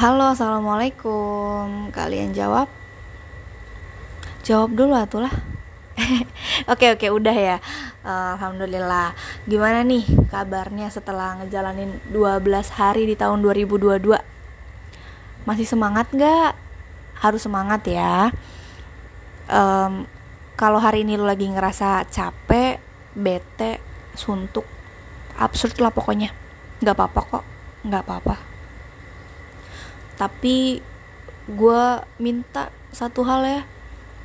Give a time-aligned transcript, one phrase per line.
[0.00, 1.92] Halo, assalamualaikum.
[1.92, 2.72] Kalian jawab?
[4.40, 5.28] Jawab dulu atulah.
[6.72, 7.56] oke oke udah ya.
[8.00, 9.12] Uh, Alhamdulillah.
[9.44, 12.32] Gimana nih kabarnya setelah ngejalanin 12
[12.80, 14.00] hari di tahun 2022?
[15.44, 16.56] Masih semangat nggak?
[17.20, 18.32] Harus semangat ya.
[19.52, 20.08] Um,
[20.56, 22.80] kalau hari ini lo lagi ngerasa capek,
[23.12, 23.84] bete,
[24.16, 24.64] suntuk,
[25.36, 26.32] absurd lah pokoknya.
[26.80, 27.44] Nggak apa-apa kok,
[27.84, 28.49] nggak apa-apa
[30.20, 30.84] tapi
[31.48, 31.82] gue
[32.20, 33.62] minta satu hal ya.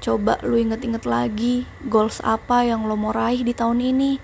[0.00, 4.22] Coba lu inget-inget lagi goals apa yang lo mau raih di tahun ini.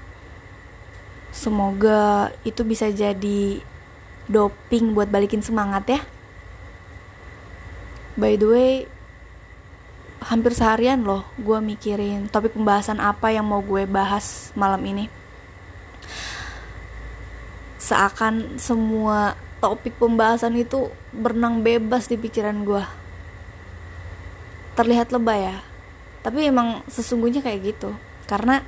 [1.34, 3.60] Semoga itu bisa jadi
[4.30, 6.00] doping buat balikin semangat ya.
[8.14, 8.73] By the way
[10.24, 15.10] hampir seharian loh gue mikirin topik pembahasan apa yang mau gue bahas malam ini.
[17.76, 22.84] Seakan semua topik pembahasan itu berenang bebas di pikiran gue
[24.76, 25.57] terlihat lebay ya.
[26.21, 27.96] Tapi emang sesungguhnya kayak gitu.
[28.29, 28.60] Karena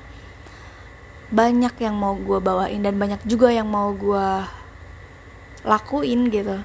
[1.29, 4.29] banyak yang mau gue bawain dan banyak juga yang mau gue
[5.69, 6.65] lakuin gitu.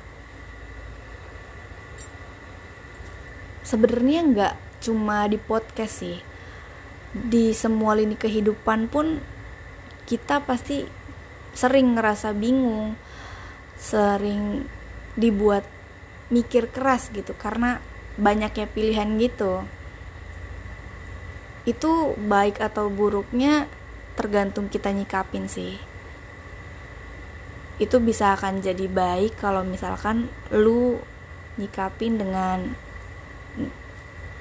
[3.67, 6.23] Sebenarnya nggak cuma di podcast sih.
[7.13, 9.19] Di semua lini kehidupan pun
[10.07, 10.87] kita pasti
[11.53, 12.97] sering ngerasa bingung
[13.77, 14.65] sering
[15.13, 15.65] dibuat
[16.33, 17.77] mikir keras gitu karena
[18.17, 19.65] banyaknya pilihan gitu.
[21.63, 23.69] Itu baik atau buruknya
[24.13, 25.77] tergantung kita nyikapin sih.
[27.81, 31.01] Itu bisa akan jadi baik kalau misalkan lu
[31.57, 32.73] nyikapin dengan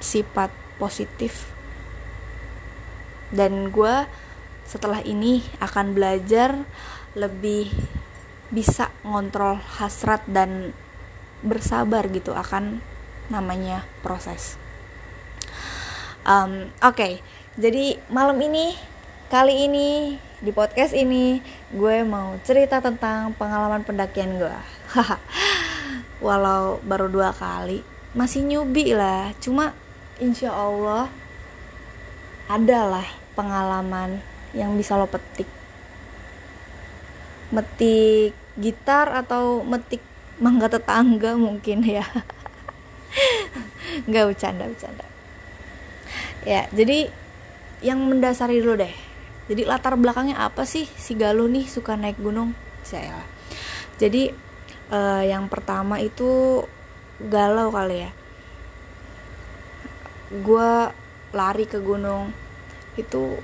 [0.01, 1.49] sifat positif.
[3.33, 4.05] Dan gue
[4.67, 6.65] setelah ini akan belajar
[7.17, 7.73] lebih
[8.53, 10.77] bisa ngontrol hasrat dan
[11.41, 12.85] bersabar gitu akan
[13.33, 14.61] namanya proses.
[16.23, 17.13] Um, Oke, okay.
[17.57, 18.77] jadi malam ini
[19.27, 21.41] kali ini di podcast ini
[21.73, 24.57] gue mau cerita tentang pengalaman pendakian gue.
[26.23, 27.81] Walau baru dua kali,
[28.13, 29.33] masih nyubi lah.
[29.41, 29.73] Cuma
[30.21, 31.09] insya Allah
[32.47, 33.03] adalah
[33.33, 34.21] pengalaman
[34.53, 35.49] yang bisa lo petik.
[37.49, 40.01] Metik gitar atau metik
[40.37, 42.03] mangga tetangga mungkin ya.
[44.09, 45.05] Nggak bercanda bercanda.
[46.43, 47.09] Ya jadi
[47.83, 48.93] yang mendasari dulu deh.
[49.51, 52.55] Jadi latar belakangnya apa sih si Galuh nih suka naik gunung?
[52.83, 53.33] Saya
[54.01, 54.33] jadi
[54.89, 56.63] uh, yang pertama itu
[57.21, 58.11] galau kali ya.
[60.33, 60.89] Gue
[61.31, 62.33] lari ke gunung.
[62.97, 63.37] Itu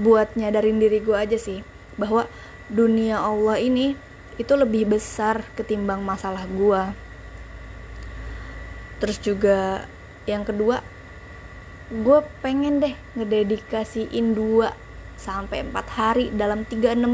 [0.00, 1.60] buat nyadarin diri gue aja sih.
[2.00, 2.24] Bahwa
[2.66, 3.94] dunia Allah ini
[4.36, 6.92] itu lebih besar ketimbang masalah gua.
[9.00, 9.84] Terus juga
[10.26, 10.82] yang kedua
[11.86, 14.74] gue pengen deh ngededikasiin dua
[15.14, 17.06] sampai empat hari dalam 365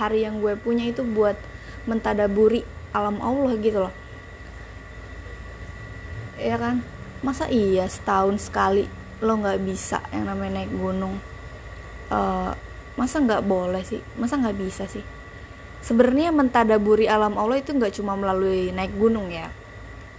[0.00, 1.36] hari yang gue punya itu buat
[1.84, 2.64] mentadaburi
[2.96, 3.94] alam Allah gitu loh.
[6.40, 6.80] Ya kan?
[7.20, 8.88] Masa iya setahun sekali
[9.22, 11.20] lo nggak bisa yang namanya naik gunung?
[12.08, 12.56] Uh,
[12.96, 14.00] masa nggak boleh sih?
[14.20, 15.04] Masa nggak bisa sih?
[15.82, 19.50] Sebenarnya mentadaburi alam Allah itu nggak cuma melalui naik gunung ya.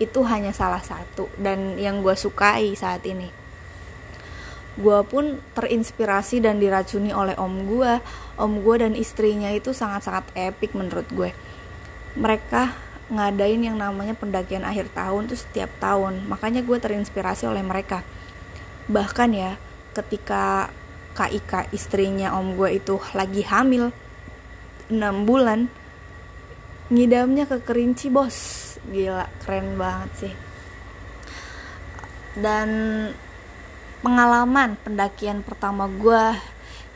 [0.01, 3.31] Itu hanya salah satu dan yang gue sukai saat ini.
[4.73, 8.01] Gue pun terinspirasi dan diracuni oleh om gue
[8.41, 11.29] om gue dan istrinya itu sangat-sangat epic menurut gue.
[12.17, 12.73] Mereka
[13.13, 16.25] ngadain yang namanya pendakian akhir tahun tuh setiap tahun.
[16.25, 18.01] Makanya gue terinspirasi oleh mereka.
[18.89, 19.55] Bahkan ya
[19.93, 20.73] ketika
[21.13, 23.93] Kak Ika istrinya om gue itu lagi hamil
[24.89, 24.97] 6
[25.29, 25.69] bulan
[26.89, 28.37] ngidamnya ke kerinci bos.
[28.89, 30.33] Gila keren banget sih.
[32.33, 32.69] Dan
[34.01, 36.35] pengalaman pendakian pertama gue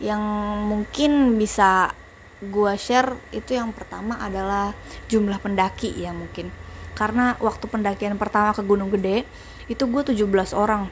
[0.03, 0.21] yang
[0.65, 1.93] mungkin bisa
[2.37, 4.73] gue share itu yang pertama adalah
[5.09, 6.49] jumlah pendaki ya mungkin.
[6.97, 9.25] Karena waktu pendakian pertama ke Gunung Gede
[9.69, 10.89] itu gue 17 orang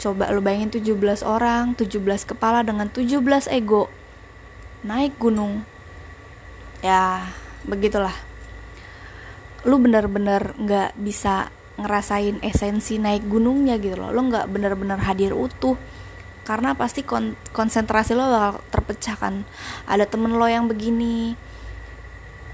[0.00, 3.20] Coba lu bayangin 17 orang, 17 kepala dengan 17
[3.52, 3.92] ego.
[4.80, 5.60] Naik gunung.
[6.80, 7.28] Ya,
[7.68, 8.16] begitulah.
[9.68, 14.08] Lu bener-bener gak bisa ngerasain esensi naik gunungnya gitu loh.
[14.08, 15.76] Lo gak bener-bener hadir utuh.
[16.48, 19.44] Karena pasti kon konsentrasi lo bakal terpecah kan.
[19.84, 21.36] Ada temen lo yang begini,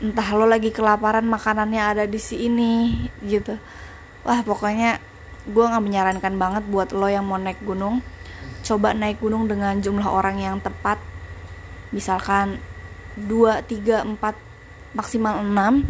[0.02, 3.56] entah lo lagi kelaparan makanannya ada di sini gitu
[4.26, 5.00] wah pokoknya
[5.46, 8.02] gue nggak menyarankan banget buat lo yang mau naik gunung.
[8.66, 10.98] Coba naik gunung dengan jumlah orang yang tepat.
[11.94, 12.58] Misalkan
[13.16, 15.86] 2, 3, 4 maksimal 6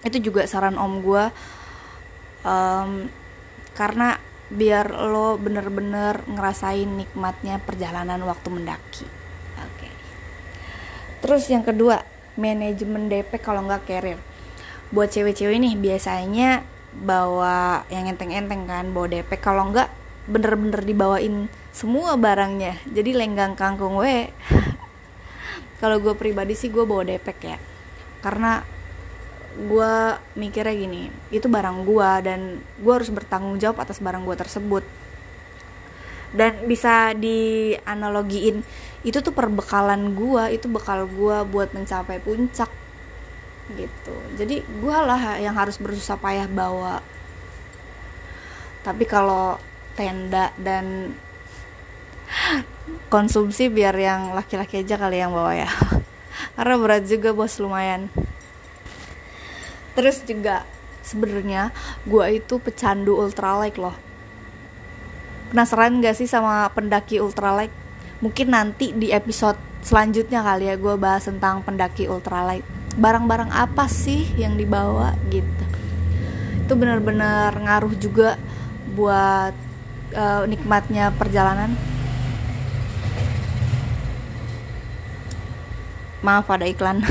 [0.00, 1.24] itu juga saran om gue
[2.44, 2.90] um,
[3.76, 4.16] karena
[4.50, 9.06] biar lo bener-bener ngerasain nikmatnya perjalanan waktu mendaki.
[9.60, 9.86] Oke.
[9.86, 9.92] Okay.
[11.22, 12.02] terus yang kedua
[12.34, 14.18] manajemen DP kalau nggak carrier
[14.90, 19.88] buat cewek-cewek nih biasanya bawa yang enteng-enteng kan bawa DP kalau nggak
[20.26, 22.78] bener-bener dibawain semua barangnya.
[22.90, 24.30] Jadi lenggang kangkung we.
[25.80, 27.58] Kalau gue pribadi sih gue bawa depek ya
[28.20, 28.62] karena
[29.50, 29.92] gue
[30.38, 31.02] mikirnya gini
[31.34, 32.40] itu barang gue dan
[32.78, 34.84] gue harus bertanggung jawab atas barang gue tersebut.
[36.30, 38.62] Dan bisa dianalogiin
[39.02, 42.70] itu tuh perbekalan gue itu bekal gue buat mencapai puncak
[43.76, 44.14] gitu.
[44.34, 47.02] Jadi gue lah yang harus bersusah payah bawa.
[48.80, 49.60] Tapi kalau
[49.94, 51.12] tenda dan
[53.12, 55.70] konsumsi biar yang laki-laki aja kali yang bawa ya.
[56.56, 58.08] Karena berat juga bos lumayan.
[59.94, 60.64] Terus juga
[61.04, 61.74] sebenarnya
[62.06, 63.96] gue itu pecandu ultralight loh.
[65.50, 67.74] Penasaran gak sih sama pendaki ultralight?
[68.22, 74.26] Mungkin nanti di episode selanjutnya kali ya gue bahas tentang pendaki ultralight barang-barang apa sih
[74.34, 75.64] yang dibawa gitu.
[76.66, 78.38] Itu benar-benar ngaruh juga
[78.94, 79.54] buat
[80.14, 81.74] uh, nikmatnya perjalanan.
[86.24, 87.02] Maaf ada iklan.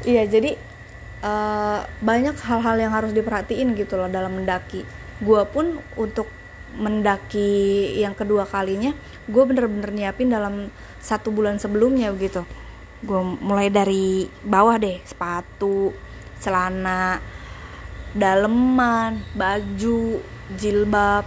[0.00, 0.56] Iya jadi
[1.20, 4.88] uh, banyak hal-hal yang harus diperhatiin gitu loh dalam mendaki.
[5.20, 6.24] Gue pun untuk
[6.72, 8.94] mendaki yang kedua kalinya
[9.26, 10.70] gue bener-bener nyiapin dalam
[11.02, 12.46] satu bulan sebelumnya begitu
[13.00, 15.92] gue mulai dari bawah deh sepatu
[16.40, 17.20] celana
[18.12, 20.20] daleman baju
[20.56, 21.24] jilbab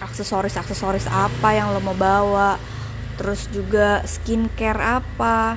[0.00, 2.56] aksesoris aksesoris apa yang lo mau bawa
[3.16, 5.56] terus juga skincare apa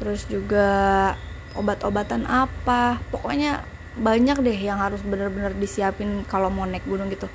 [0.00, 1.12] terus juga
[1.54, 2.98] obat-obatan apa.
[3.12, 3.62] Pokoknya
[3.98, 7.26] banyak deh yang harus bener-bener disiapin kalau mau naik gunung gitu.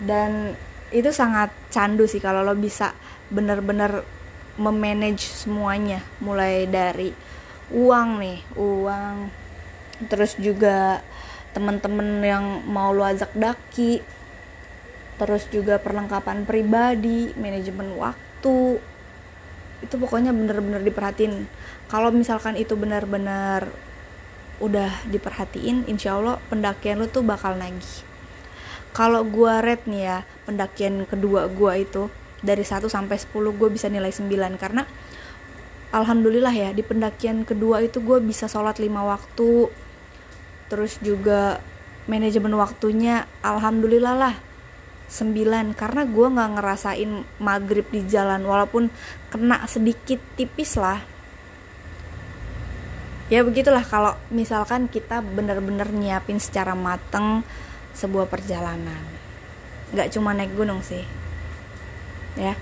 [0.00, 0.58] Dan
[0.90, 2.92] itu sangat candu sih kalau lo bisa
[3.30, 4.02] bener-bener
[4.60, 6.02] memanage semuanya.
[6.22, 7.10] Mulai dari
[7.72, 9.16] uang nih uang.
[10.10, 11.00] Terus juga
[11.54, 14.02] temen-temen yang mau lo ajak daki.
[15.14, 18.82] Terus juga perlengkapan pribadi manajemen waktu.
[19.82, 21.46] Itu pokoknya bener-bener diperhatiin.
[21.86, 23.70] Kalau misalkan itu benar-benar
[24.62, 28.06] udah diperhatiin insya Allah pendakian lo tuh bakal nagih.
[28.94, 32.06] Kalau gua red nih ya pendakian kedua gua itu
[32.44, 34.28] dari 1 sampai 10 gue bisa nilai 9
[34.60, 34.84] karena
[35.96, 39.72] alhamdulillah ya di pendakian kedua itu gue bisa sholat lima waktu
[40.68, 41.64] terus juga
[42.04, 44.34] manajemen waktunya alhamdulillah lah
[45.08, 47.10] 9 karena gue nggak ngerasain
[47.40, 48.90] maghrib di jalan walaupun
[49.28, 50.98] kena sedikit tipis lah.
[53.28, 57.44] Ya begitulah kalau misalkan kita bener-bener nyiapin secara mateng
[57.96, 59.00] sebuah perjalanan.
[59.92, 61.23] Nggak cuma naik gunung sih
[62.38, 62.54] ya.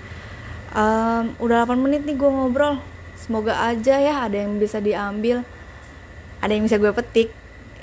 [0.73, 2.81] Um, udah 8 menit nih gue ngobrol.
[3.17, 5.45] Semoga aja ya ada yang bisa diambil.
[6.41, 7.29] Ada yang bisa gue petik.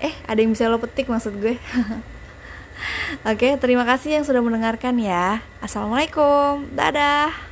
[0.00, 1.56] Eh ada yang bisa lo petik maksud gue.
[3.30, 5.44] Oke, terima kasih yang sudah mendengarkan ya.
[5.60, 7.49] Assalamualaikum, dadah.